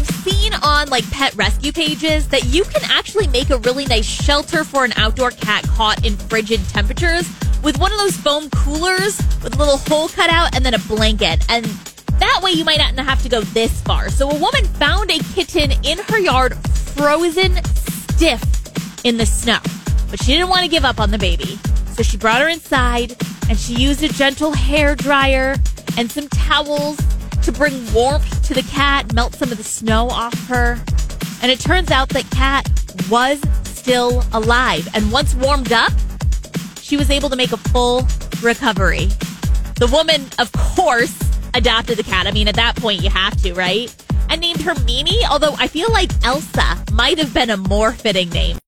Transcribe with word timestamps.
I've 0.00 0.06
seen 0.06 0.54
on 0.54 0.88
like 0.88 1.08
pet 1.10 1.34
rescue 1.34 1.72
pages 1.72 2.26
that 2.28 2.46
you 2.46 2.64
can 2.64 2.80
actually 2.90 3.26
make 3.26 3.50
a 3.50 3.58
really 3.58 3.84
nice 3.84 4.06
shelter 4.06 4.64
for 4.64 4.82
an 4.82 4.94
outdoor 4.96 5.30
cat 5.30 5.62
caught 5.64 6.06
in 6.06 6.16
frigid 6.16 6.58
temperatures 6.70 7.28
with 7.62 7.78
one 7.78 7.92
of 7.92 7.98
those 7.98 8.16
foam 8.16 8.48
coolers 8.48 9.18
with 9.42 9.54
a 9.54 9.58
little 9.58 9.76
hole 9.76 10.08
cut 10.08 10.30
out 10.30 10.56
and 10.56 10.64
then 10.64 10.72
a 10.72 10.78
blanket. 10.78 11.44
And 11.50 11.66
that 12.18 12.40
way 12.42 12.52
you 12.52 12.64
might 12.64 12.78
not 12.78 13.04
have 13.04 13.22
to 13.24 13.28
go 13.28 13.42
this 13.42 13.78
far. 13.82 14.08
So 14.08 14.30
a 14.30 14.38
woman 14.38 14.64
found 14.64 15.10
a 15.10 15.18
kitten 15.34 15.72
in 15.84 15.98
her 15.98 16.18
yard 16.18 16.56
frozen 16.66 17.62
stiff 17.64 19.04
in 19.04 19.18
the 19.18 19.26
snow, 19.26 19.58
but 20.10 20.22
she 20.22 20.32
didn't 20.32 20.48
want 20.48 20.62
to 20.62 20.70
give 20.70 20.86
up 20.86 20.98
on 20.98 21.10
the 21.10 21.18
baby. 21.18 21.58
So 21.92 22.02
she 22.02 22.16
brought 22.16 22.40
her 22.40 22.48
inside 22.48 23.16
and 23.50 23.58
she 23.58 23.74
used 23.74 24.02
a 24.02 24.08
gentle 24.08 24.52
hair 24.52 24.94
dryer 24.94 25.56
and 25.98 26.10
some 26.10 26.26
towels 26.28 26.98
to 27.42 27.52
bring 27.52 27.92
warmth 27.92 28.46
to 28.46 28.54
the 28.54 28.62
cat, 28.62 29.12
melt 29.14 29.34
some 29.34 29.50
of 29.50 29.58
the 29.58 29.64
snow 29.64 30.08
off 30.08 30.34
her. 30.48 30.78
And 31.42 31.50
it 31.50 31.60
turns 31.60 31.90
out 31.90 32.10
that 32.10 32.28
cat 32.30 32.68
was 33.10 33.40
still 33.64 34.24
alive. 34.32 34.88
And 34.94 35.10
once 35.10 35.34
warmed 35.34 35.72
up, 35.72 35.92
she 36.80 36.96
was 36.96 37.10
able 37.10 37.30
to 37.30 37.36
make 37.36 37.52
a 37.52 37.56
full 37.56 38.06
recovery. 38.42 39.06
The 39.76 39.88
woman, 39.90 40.26
of 40.38 40.52
course, 40.52 41.16
adopted 41.54 41.96
the 41.96 42.02
cat. 42.02 42.26
I 42.26 42.32
mean, 42.32 42.48
at 42.48 42.56
that 42.56 42.76
point, 42.76 43.02
you 43.02 43.10
have 43.10 43.40
to, 43.42 43.54
right? 43.54 43.94
And 44.28 44.40
named 44.40 44.60
her 44.62 44.74
Mimi, 44.84 45.24
although 45.30 45.54
I 45.58 45.66
feel 45.66 45.90
like 45.90 46.10
Elsa 46.24 46.84
might 46.92 47.18
have 47.18 47.32
been 47.32 47.50
a 47.50 47.56
more 47.56 47.92
fitting 47.92 48.28
name. 48.30 48.56